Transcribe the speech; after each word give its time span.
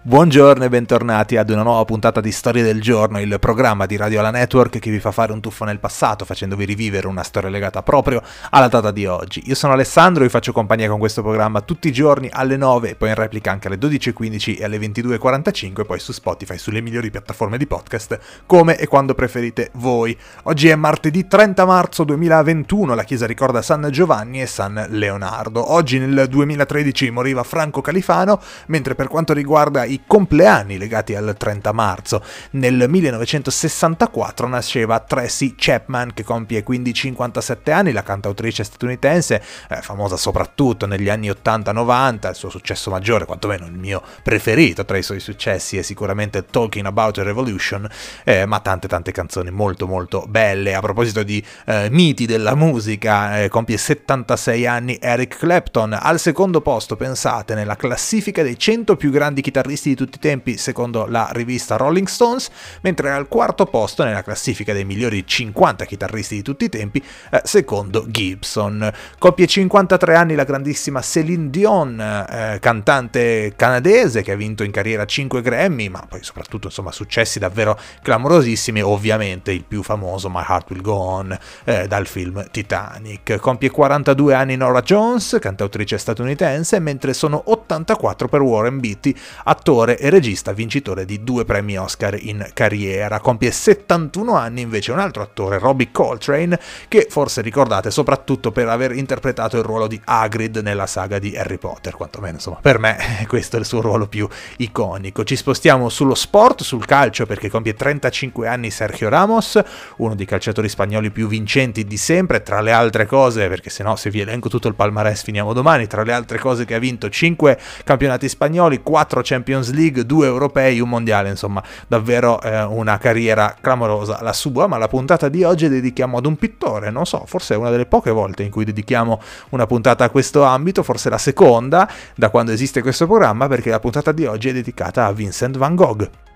Buongiorno 0.00 0.62
e 0.62 0.68
bentornati 0.68 1.36
ad 1.36 1.50
una 1.50 1.64
nuova 1.64 1.84
puntata 1.84 2.20
di 2.20 2.30
Storie 2.30 2.62
del 2.62 2.80
Giorno, 2.80 3.20
il 3.20 3.36
programma 3.40 3.84
di 3.84 3.96
Radio 3.96 4.22
La 4.22 4.30
Network 4.30 4.78
che 4.78 4.92
vi 4.92 5.00
fa 5.00 5.10
fare 5.10 5.32
un 5.32 5.40
tuffo 5.40 5.64
nel 5.64 5.80
passato 5.80 6.24
facendovi 6.24 6.64
rivivere 6.64 7.08
una 7.08 7.24
storia 7.24 7.50
legata 7.50 7.82
proprio 7.82 8.22
alla 8.50 8.68
data 8.68 8.92
di 8.92 9.06
oggi. 9.06 9.42
Io 9.46 9.56
sono 9.56 9.72
Alessandro 9.72 10.22
e 10.22 10.26
vi 10.26 10.32
faccio 10.32 10.52
compagnia 10.52 10.88
con 10.88 11.00
questo 11.00 11.20
programma 11.20 11.62
tutti 11.62 11.88
i 11.88 11.92
giorni 11.92 12.28
alle 12.30 12.56
9, 12.56 12.94
poi 12.94 13.08
in 13.08 13.16
replica 13.16 13.50
anche 13.50 13.66
alle 13.66 13.76
12.15 13.76 14.60
e 14.60 14.64
alle 14.64 14.78
22.45, 14.78 15.84
poi 15.84 15.98
su 15.98 16.12
Spotify, 16.12 16.58
sulle 16.58 16.80
migliori 16.80 17.10
piattaforme 17.10 17.58
di 17.58 17.66
podcast, 17.66 18.20
come 18.46 18.78
e 18.78 18.86
quando 18.86 19.14
preferite 19.14 19.70
voi. 19.74 20.16
Oggi 20.44 20.68
è 20.68 20.76
martedì 20.76 21.26
30 21.26 21.66
marzo 21.66 22.04
2021, 22.04 22.94
la 22.94 23.04
chiesa 23.04 23.26
ricorda 23.26 23.62
San 23.62 23.88
Giovanni 23.90 24.40
e 24.40 24.46
San 24.46 24.86
Leonardo. 24.90 25.72
Oggi 25.72 25.98
nel 25.98 26.28
2013 26.28 27.10
moriva 27.10 27.42
Franco 27.42 27.80
Califano, 27.80 28.40
mentre 28.68 28.94
per 28.94 29.08
quanto 29.08 29.32
riguarda 29.32 29.86
i 29.88 30.02
compleanni 30.06 30.78
legati 30.78 31.14
al 31.14 31.34
30 31.36 31.72
marzo. 31.72 32.22
Nel 32.52 32.88
1964 32.88 34.46
nasceva 34.46 35.00
Tracy 35.00 35.54
Chapman 35.56 36.12
che 36.14 36.24
compie 36.24 36.62
quindi 36.62 36.92
57 36.92 37.72
anni, 37.72 37.92
la 37.92 38.02
cantautrice 38.02 38.64
statunitense, 38.64 39.42
eh, 39.68 39.82
famosa 39.82 40.16
soprattutto 40.16 40.86
negli 40.86 41.08
anni 41.08 41.30
80-90, 41.30 42.28
il 42.28 42.34
suo 42.34 42.50
successo 42.50 42.90
maggiore, 42.90 43.24
quantomeno 43.24 43.66
il 43.66 43.72
mio 43.72 44.02
preferito 44.22 44.84
tra 44.84 44.96
i 44.96 45.02
suoi 45.02 45.20
successi 45.20 45.78
è 45.78 45.82
sicuramente 45.82 46.44
Talking 46.44 46.86
About 46.86 47.18
a 47.18 47.22
Revolution, 47.22 47.88
eh, 48.24 48.44
ma 48.46 48.60
tante 48.60 48.88
tante 48.88 49.12
canzoni 49.12 49.50
molto 49.50 49.86
molto 49.86 50.24
belle. 50.28 50.74
A 50.74 50.80
proposito 50.80 51.22
di 51.22 51.42
eh, 51.66 51.88
miti 51.90 52.26
della 52.26 52.54
musica, 52.54 53.42
eh, 53.42 53.48
compie 53.48 53.76
76 53.76 54.66
anni 54.66 54.98
Eric 55.00 55.38
Clapton, 55.38 55.96
al 55.98 56.18
secondo 56.18 56.60
posto 56.60 56.96
pensate 56.96 57.54
nella 57.54 57.76
classifica 57.76 58.42
dei 58.42 58.58
100 58.58 58.96
più 58.96 59.10
grandi 59.10 59.40
chitarristi 59.40 59.77
di 59.82 59.94
tutti 59.94 60.16
i 60.16 60.20
tempi 60.20 60.56
secondo 60.56 61.06
la 61.06 61.28
rivista 61.32 61.76
Rolling 61.76 62.06
Stones, 62.06 62.50
mentre 62.82 63.10
al 63.10 63.28
quarto 63.28 63.64
posto 63.66 64.04
nella 64.04 64.22
classifica 64.22 64.72
dei 64.72 64.84
migliori 64.84 65.26
50 65.26 65.84
chitarristi 65.84 66.36
di 66.36 66.42
tutti 66.42 66.64
i 66.64 66.68
tempi 66.68 67.02
eh, 67.30 67.40
secondo 67.44 68.04
Gibson. 68.08 68.92
Compie 69.18 69.46
53 69.46 70.14
anni 70.14 70.34
la 70.34 70.44
grandissima 70.44 71.00
Céline 71.00 71.50
Dion, 71.50 72.00
eh, 72.00 72.58
cantante 72.60 73.54
canadese 73.56 74.22
che 74.22 74.32
ha 74.32 74.36
vinto 74.36 74.64
in 74.64 74.70
carriera 74.70 75.04
5 75.04 75.40
Grammy, 75.40 75.88
ma 75.88 76.04
poi 76.08 76.22
soprattutto 76.22 76.66
insomma 76.66 76.92
successi 76.92 77.38
davvero 77.38 77.78
clamorosissimi, 78.02 78.82
ovviamente 78.82 79.52
il 79.52 79.64
più 79.64 79.82
famoso 79.82 80.28
My 80.28 80.44
Heart 80.46 80.70
Will 80.70 80.82
Go 80.82 80.94
On 80.94 81.38
eh, 81.64 81.86
dal 81.86 82.06
film 82.06 82.46
Titanic. 82.50 83.36
Compie 83.36 83.70
42 83.70 84.34
anni 84.34 84.56
Nora 84.56 84.82
Jones, 84.82 85.38
cantautrice 85.40 85.98
statunitense, 85.98 86.78
mentre 86.78 87.12
sono 87.12 87.42
84 87.46 88.28
per 88.28 88.40
Warren 88.40 88.80
Beatty, 88.80 89.14
attore 89.44 89.66
attore 89.68 89.98
e 89.98 90.08
regista 90.08 90.52
vincitore 90.52 91.04
di 91.04 91.22
due 91.22 91.44
premi 91.44 91.76
Oscar 91.76 92.16
in 92.18 92.48
carriera. 92.54 93.20
Compie 93.20 93.50
71 93.50 94.34
anni 94.34 94.62
invece 94.62 94.92
un 94.92 94.98
altro 94.98 95.22
attore, 95.22 95.58
Robbie 95.58 95.90
Coltrane, 95.92 96.58
che 96.88 97.06
forse 97.10 97.42
ricordate 97.42 97.90
soprattutto 97.90 98.50
per 98.50 98.66
aver 98.68 98.92
interpretato 98.92 99.58
il 99.58 99.64
ruolo 99.64 99.86
di 99.86 100.00
Hagrid 100.02 100.56
nella 100.62 100.86
saga 100.86 101.18
di 101.18 101.36
Harry 101.36 101.58
Potter, 101.58 101.94
quantomeno 101.94 102.36
insomma 102.36 102.60
per 102.62 102.78
me 102.78 102.96
questo 103.28 103.56
è 103.56 103.58
il 103.58 103.66
suo 103.66 103.82
ruolo 103.82 104.06
più 104.06 104.26
iconico. 104.56 105.22
Ci 105.22 105.36
spostiamo 105.36 105.90
sullo 105.90 106.14
sport, 106.14 106.62
sul 106.62 106.86
calcio 106.86 107.26
perché 107.26 107.50
compie 107.50 107.74
35 107.74 108.48
anni 108.48 108.70
Sergio 108.70 109.10
Ramos, 109.10 109.60
uno 109.98 110.14
dei 110.14 110.24
calciatori 110.24 110.70
spagnoli 110.70 111.10
più 111.10 111.28
vincenti 111.28 111.84
di 111.84 111.98
sempre, 111.98 112.42
tra 112.42 112.62
le 112.62 112.72
altre 112.72 113.04
cose, 113.04 113.48
perché 113.48 113.68
se 113.68 113.82
no 113.82 113.96
se 113.96 114.08
vi 114.08 114.20
elenco 114.20 114.48
tutto 114.48 114.68
il 114.68 114.74
palmarès 114.74 115.24
finiamo 115.24 115.52
domani, 115.52 115.86
tra 115.86 116.02
le 116.04 116.14
altre 116.14 116.38
cose 116.38 116.64
che 116.64 116.74
ha 116.74 116.78
vinto 116.78 117.10
5 117.10 117.58
campionati 117.84 118.30
spagnoli, 118.30 118.82
4 118.82 119.20
Champions 119.22 119.56
Champions 119.58 119.72
League, 119.72 120.06
due 120.06 120.26
europei, 120.26 120.80
un 120.80 120.88
mondiale, 120.88 121.28
insomma, 121.28 121.62
davvero 121.86 122.40
eh, 122.40 122.62
una 122.62 122.98
carriera 122.98 123.54
clamorosa 123.60 124.20
la 124.22 124.32
sua, 124.32 124.66
ma 124.66 124.78
la 124.78 124.88
puntata 124.88 125.28
di 125.28 125.44
oggi 125.44 125.68
dedichiamo 125.68 126.18
ad 126.18 126.26
un 126.26 126.36
pittore, 126.36 126.90
non 126.90 127.06
so, 127.06 127.24
forse 127.26 127.54
è 127.54 127.56
una 127.56 127.70
delle 127.70 127.86
poche 127.86 128.10
volte 128.10 128.42
in 128.42 128.50
cui 128.50 128.64
dedichiamo 128.64 129.20
una 129.50 129.66
puntata 129.66 130.04
a 130.04 130.10
questo 130.10 130.42
ambito, 130.42 130.82
forse 130.82 131.10
la 131.10 131.18
seconda 131.18 131.90
da 132.14 132.30
quando 132.30 132.52
esiste 132.52 132.82
questo 132.82 133.06
programma, 133.06 133.48
perché 133.48 133.70
la 133.70 133.80
puntata 133.80 134.12
di 134.12 134.24
oggi 134.24 134.48
è 134.48 134.52
dedicata 134.52 135.06
a 135.06 135.12
Vincent 135.12 135.56
van 135.56 135.74
Gogh. 135.74 136.27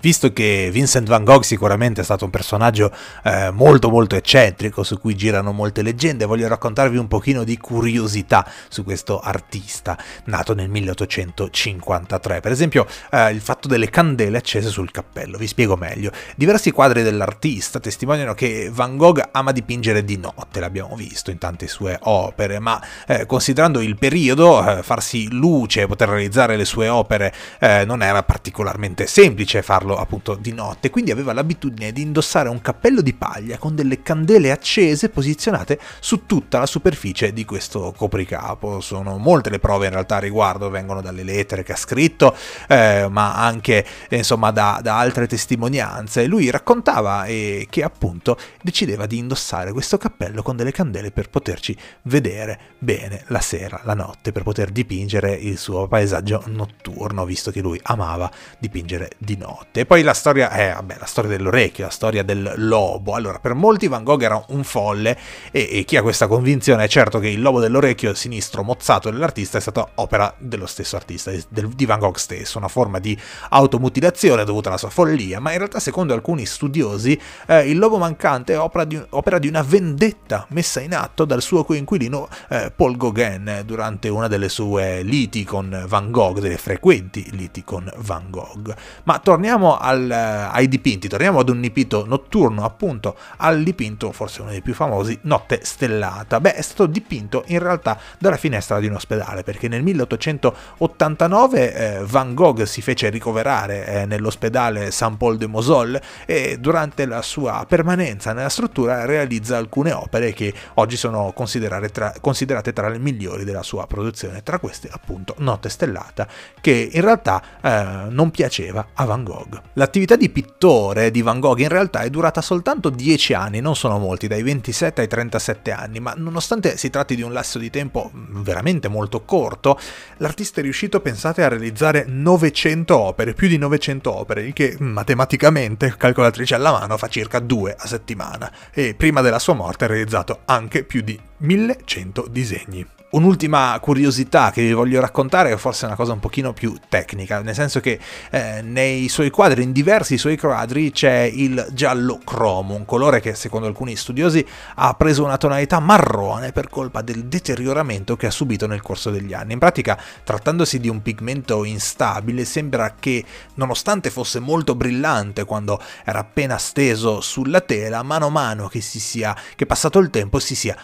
Visto 0.00 0.32
che 0.32 0.70
Vincent 0.72 1.08
van 1.08 1.24
Gogh 1.24 1.42
sicuramente 1.42 2.02
è 2.02 2.04
stato 2.04 2.24
un 2.24 2.30
personaggio 2.30 2.92
eh, 3.24 3.50
molto 3.50 3.90
molto 3.90 4.14
eccentrico 4.14 4.84
su 4.84 5.00
cui 5.00 5.16
girano 5.16 5.50
molte 5.50 5.82
leggende, 5.82 6.24
voglio 6.24 6.46
raccontarvi 6.46 6.96
un 6.96 7.08
pochino 7.08 7.42
di 7.42 7.58
curiosità 7.58 8.48
su 8.68 8.84
questo 8.84 9.18
artista 9.18 9.98
nato 10.26 10.54
nel 10.54 10.68
1853. 10.68 12.38
Per 12.40 12.52
esempio 12.52 12.86
eh, 13.10 13.30
il 13.30 13.40
fatto 13.40 13.66
delle 13.66 13.90
candele 13.90 14.38
accese 14.38 14.68
sul 14.68 14.92
cappello, 14.92 15.36
vi 15.36 15.48
spiego 15.48 15.74
meglio. 15.74 16.12
Diversi 16.36 16.70
quadri 16.70 17.02
dell'artista 17.02 17.80
testimoniano 17.80 18.34
che 18.34 18.70
Van 18.72 18.96
Gogh 18.96 19.20
ama 19.32 19.50
dipingere 19.50 20.04
di 20.04 20.16
notte, 20.16 20.60
l'abbiamo 20.60 20.94
visto 20.94 21.32
in 21.32 21.38
tante 21.38 21.66
sue 21.66 21.98
opere, 22.02 22.60
ma 22.60 22.80
eh, 23.08 23.26
considerando 23.26 23.80
il 23.80 23.98
periodo, 23.98 24.64
eh, 24.64 24.84
farsi 24.84 25.28
luce 25.32 25.88
poter 25.88 26.08
realizzare 26.08 26.56
le 26.56 26.64
sue 26.64 26.88
opere 26.88 27.34
eh, 27.58 27.84
non 27.84 28.02
era 28.02 28.22
particolarmente 28.22 29.08
semplice 29.08 29.62
farlo 29.62 29.87
farlo 29.88 29.96
appunto 29.96 30.34
di 30.34 30.52
notte, 30.52 30.90
quindi 30.90 31.10
aveva 31.10 31.32
l'abitudine 31.32 31.92
di 31.92 32.02
indossare 32.02 32.48
un 32.48 32.60
cappello 32.60 33.00
di 33.00 33.14
paglia 33.14 33.56
con 33.56 33.74
delle 33.74 34.02
candele 34.02 34.50
accese 34.50 35.08
posizionate 35.08 35.78
su 36.00 36.26
tutta 36.26 36.58
la 36.58 36.66
superficie 36.66 37.32
di 37.32 37.44
questo 37.44 37.94
copricapo. 37.96 38.80
Sono 38.80 39.16
molte 39.16 39.50
le 39.50 39.58
prove 39.58 39.86
in 39.86 39.92
realtà 39.92 40.16
a 40.16 40.20
riguardo, 40.20 40.68
vengono 40.68 41.00
dalle 41.00 41.22
lettere 41.22 41.62
che 41.62 41.72
ha 41.72 41.76
scritto, 41.76 42.36
eh, 42.68 43.06
ma 43.10 43.34
anche 43.36 43.84
insomma 44.10 44.50
da, 44.50 44.80
da, 44.82 44.98
altre 44.98 45.26
testimonianze. 45.26 46.26
Lui 46.26 46.50
raccontava 46.50 47.24
eh, 47.24 47.66
che 47.70 47.82
appunto 47.82 48.36
decideva 48.60 49.06
di 49.06 49.18
indossare 49.18 49.72
questo 49.72 49.96
cappello 49.96 50.42
con 50.42 50.56
delle 50.56 50.72
candele 50.72 51.10
per 51.10 51.30
poterci 51.30 51.76
vedere 52.02 52.58
bene 52.78 53.22
la 53.28 53.40
sera, 53.40 53.80
la 53.84 53.94
notte, 53.94 54.32
per 54.32 54.42
poter 54.42 54.70
dipingere 54.70 55.32
il 55.32 55.56
suo 55.56 55.86
paesaggio 55.86 56.42
notturno, 56.46 57.24
visto 57.24 57.50
che 57.50 57.60
lui 57.60 57.78
amava 57.84 58.30
dipingere 58.58 59.12
di 59.18 59.36
notte. 59.36 59.77
E 59.78 59.86
poi 59.86 60.02
la 60.02 60.12
storia 60.12 60.50
è, 60.50 60.72
vabbè, 60.74 60.96
la 60.98 61.06
storia 61.06 61.30
dell'orecchio, 61.30 61.84
la 61.84 61.90
storia 61.92 62.24
del 62.24 62.54
lobo. 62.56 63.14
Allora, 63.14 63.38
per 63.38 63.54
molti 63.54 63.86
Van 63.86 64.02
Gogh 64.02 64.22
era 64.22 64.44
un 64.48 64.64
folle 64.64 65.16
e, 65.52 65.68
e 65.70 65.84
chi 65.84 65.96
ha 65.96 66.02
questa 66.02 66.26
convinzione 66.26 66.82
è 66.82 66.88
certo 66.88 67.20
che 67.20 67.28
il 67.28 67.40
lobo 67.40 67.60
dell'orecchio 67.60 68.12
sinistro 68.12 68.64
mozzato 68.64 69.08
dell'artista 69.08 69.58
è 69.58 69.60
stata 69.60 69.86
opera 69.94 70.34
dello 70.38 70.66
stesso 70.66 70.96
artista, 70.96 71.30
del, 71.48 71.68
di 71.68 71.86
Van 71.86 72.00
Gogh 72.00 72.16
stesso, 72.16 72.58
una 72.58 72.66
forma 72.66 72.98
di 72.98 73.16
automutilazione 73.50 74.42
dovuta 74.44 74.68
alla 74.68 74.78
sua 74.78 74.90
follia, 74.90 75.38
ma 75.38 75.52
in 75.52 75.58
realtà 75.58 75.78
secondo 75.78 76.12
alcuni 76.12 76.44
studiosi 76.44 77.16
eh, 77.46 77.70
il 77.70 77.78
lobo 77.78 77.98
mancante 77.98 78.54
è 78.54 78.58
opera 78.58 78.82
di, 78.84 79.00
opera 79.10 79.38
di, 79.38 79.46
una 79.46 79.62
vendetta 79.62 80.44
messa 80.48 80.80
in 80.80 80.92
atto 80.92 81.24
dal 81.24 81.40
suo 81.40 81.62
coinquilino 81.62 82.28
eh, 82.48 82.72
Paul 82.74 82.96
Gauguin 82.96 83.62
durante 83.64 84.08
una 84.08 84.26
delle 84.26 84.48
sue 84.48 85.02
liti 85.02 85.44
con 85.44 85.84
Van 85.86 86.10
Gogh, 86.10 86.40
delle 86.40 86.58
frequenti 86.58 87.28
liti 87.30 87.62
con 87.62 87.88
Van 87.98 88.24
Gogh. 88.28 88.74
Ma 89.04 89.20
torniamo 89.20 89.66
al, 89.76 90.10
eh, 90.10 90.14
ai 90.14 90.68
dipinti, 90.68 91.08
torniamo 91.08 91.40
ad 91.40 91.48
un 91.48 91.60
dipinto 91.60 92.06
notturno, 92.06 92.64
appunto 92.64 93.16
al 93.38 93.62
dipinto, 93.62 94.12
forse 94.12 94.40
uno 94.40 94.50
dei 94.50 94.62
più 94.62 94.74
famosi, 94.74 95.18
Notte 95.22 95.60
Stellata. 95.62 96.40
Beh, 96.40 96.54
è 96.54 96.62
stato 96.62 96.86
dipinto 96.86 97.44
in 97.48 97.58
realtà 97.58 97.98
dalla 98.18 98.36
finestra 98.36 98.78
di 98.80 98.86
un 98.86 98.94
ospedale, 98.94 99.42
perché 99.42 99.68
nel 99.68 99.82
1889 99.82 101.74
eh, 101.74 102.04
Van 102.04 102.34
Gogh 102.34 102.62
si 102.62 102.80
fece 102.80 103.10
ricoverare 103.10 103.86
eh, 103.86 104.06
nell'ospedale 104.06 104.90
Saint 104.90 105.16
Paul 105.16 105.36
de 105.36 105.46
Mosol 105.46 106.00
e 106.26 106.58
durante 106.58 107.06
la 107.06 107.22
sua 107.22 107.64
permanenza 107.68 108.32
nella 108.32 108.48
struttura 108.48 109.04
realizza 109.04 109.56
alcune 109.56 109.92
opere 109.92 110.32
che 110.32 110.52
oggi 110.74 110.96
sono 110.96 111.32
considerate 111.34 111.88
tra, 111.90 112.12
considerate 112.20 112.72
tra 112.72 112.88
le 112.88 112.98
migliori 112.98 113.44
della 113.44 113.62
sua 113.62 113.86
produzione, 113.86 114.42
tra 114.42 114.58
queste 114.58 114.88
appunto 114.90 115.34
Notte 115.38 115.68
Stellata, 115.68 116.26
che 116.60 116.90
in 116.92 117.00
realtà 117.00 117.42
eh, 117.60 118.06
non 118.10 118.30
piaceva 118.30 118.88
a 118.94 119.04
Van 119.04 119.24
Gogh. 119.24 119.57
L'attività 119.74 120.16
di 120.16 120.28
pittore 120.30 121.10
di 121.10 121.22
Van 121.22 121.40
Gogh 121.40 121.58
in 121.60 121.68
realtà 121.68 122.00
è 122.00 122.10
durata 122.10 122.40
soltanto 122.40 122.90
10 122.90 123.34
anni, 123.34 123.60
non 123.60 123.76
sono 123.76 123.98
molti, 123.98 124.26
dai 124.26 124.42
27 124.42 125.00
ai 125.00 125.08
37 125.08 125.70
anni, 125.70 126.00
ma 126.00 126.14
nonostante 126.16 126.76
si 126.76 126.90
tratti 126.90 127.14
di 127.14 127.22
un 127.22 127.32
lasso 127.32 127.58
di 127.58 127.70
tempo 127.70 128.10
veramente 128.12 128.88
molto 128.88 129.24
corto, 129.24 129.78
l'artista 130.18 130.60
è 130.60 130.62
riuscito, 130.62 131.00
pensate, 131.00 131.42
a 131.42 131.48
realizzare 131.48 132.04
900 132.06 132.96
opere, 132.96 133.34
più 133.34 133.48
di 133.48 133.58
900 133.58 134.14
opere, 134.14 134.42
il 134.42 134.52
che 134.52 134.76
matematicamente, 134.78 135.94
calcolatrice 135.96 136.54
alla 136.54 136.72
mano, 136.72 136.96
fa 136.96 137.08
circa 137.08 137.38
2 137.38 137.76
a 137.78 137.86
settimana, 137.86 138.50
e 138.72 138.94
prima 138.94 139.20
della 139.20 139.38
sua 139.38 139.54
morte 139.54 139.84
ha 139.84 139.88
realizzato 139.88 140.40
anche 140.44 140.84
più 140.84 141.02
di 141.02 141.18
1100 141.38 142.26
disegni. 142.30 142.86
Un'ultima 143.10 143.78
curiosità 143.80 144.50
che 144.50 144.60
vi 144.60 144.74
voglio 144.74 145.00
raccontare 145.00 145.50
è 145.50 145.56
forse 145.56 145.86
una 145.86 145.94
cosa 145.94 146.12
un 146.12 146.20
pochino 146.20 146.52
più 146.52 146.76
tecnica, 146.90 147.40
nel 147.40 147.54
senso 147.54 147.80
che 147.80 147.98
eh, 148.30 148.60
nei 148.60 149.08
suoi 149.08 149.30
quadri, 149.30 149.62
in 149.62 149.72
diversi 149.72 150.18
suoi 150.18 150.36
quadri, 150.36 150.90
c'è 150.90 151.20
il 151.20 151.68
giallo 151.72 152.20
cromo, 152.22 152.74
un 152.74 152.84
colore 152.84 153.20
che 153.20 153.34
secondo 153.34 153.66
alcuni 153.66 153.96
studiosi 153.96 154.46
ha 154.74 154.92
preso 154.92 155.24
una 155.24 155.38
tonalità 155.38 155.80
marrone 155.80 156.52
per 156.52 156.68
colpa 156.68 157.00
del 157.00 157.24
deterioramento 157.24 158.14
che 158.14 158.26
ha 158.26 158.30
subito 158.30 158.66
nel 158.66 158.82
corso 158.82 159.08
degli 159.08 159.32
anni. 159.32 159.54
In 159.54 159.58
pratica, 159.58 159.98
trattandosi 160.22 160.78
di 160.78 160.90
un 160.90 161.00
pigmento 161.00 161.64
instabile, 161.64 162.44
sembra 162.44 162.94
che 163.00 163.24
nonostante 163.54 164.10
fosse 164.10 164.38
molto 164.38 164.74
brillante 164.74 165.46
quando 165.46 165.80
era 166.04 166.18
appena 166.18 166.58
steso 166.58 167.22
sulla 167.22 167.62
tela, 167.62 168.02
mano 168.02 168.26
a 168.26 168.30
mano 168.30 168.68
che, 168.68 168.82
si 168.82 169.00
sia, 169.00 169.34
che 169.56 169.64
passato 169.64 169.98
il 169.98 170.10
tempo 170.10 170.38
si 170.40 170.54
sia 170.54 170.76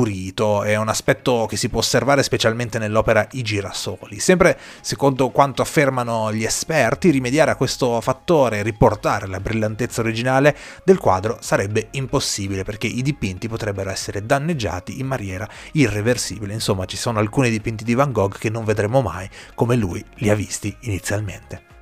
scurito. 0.00 0.62
È 0.62 0.76
un 0.76 0.88
aspetto 0.88 1.46
che 1.46 1.56
si 1.56 1.68
può 1.68 1.80
osservare 1.80 2.22
specialmente 2.22 2.78
nell'opera 2.78 3.26
I 3.32 3.42
girasoli. 3.42 4.18
Sempre 4.18 4.58
secondo 4.80 5.28
quanto 5.30 5.62
affermano 5.62 6.32
gli 6.32 6.44
esperti, 6.44 7.10
rimediare 7.10 7.50
a 7.50 7.56
questo 7.56 8.00
fattore 8.00 8.58
e 8.58 8.62
riportare 8.62 9.26
la 9.26 9.40
brillantezza 9.40 10.00
originale 10.00 10.56
del 10.84 10.98
quadro 10.98 11.38
sarebbe 11.40 11.88
impossibile 11.92 12.64
perché 12.64 12.86
i 12.86 13.02
dipinti 13.02 13.48
potrebbero 13.48 13.90
essere 13.90 14.24
danneggiati 14.24 15.00
in 15.00 15.06
maniera 15.06 15.48
irreversibile. 15.72 16.54
Insomma, 16.54 16.86
ci 16.86 16.96
sono 16.96 17.18
alcuni 17.18 17.50
dipinti 17.50 17.84
di 17.84 17.94
Van 17.94 18.12
Gogh 18.12 18.38
che 18.38 18.50
non 18.50 18.64
vedremo 18.64 19.02
mai 19.02 19.28
come 19.54 19.76
lui 19.76 20.04
li 20.16 20.30
ha 20.30 20.34
visti 20.34 20.74
inizialmente. 20.80 21.79